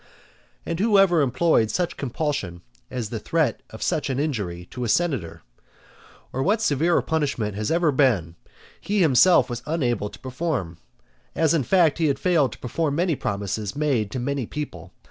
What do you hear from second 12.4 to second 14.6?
to perform many promises made to many